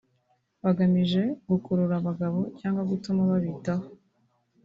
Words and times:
bagamije 0.63 1.21
gukurura 1.49 1.93
abagabo 2.01 2.39
cyangwa 2.59 2.81
gutuma 2.91 3.21
babitaho 3.31 3.85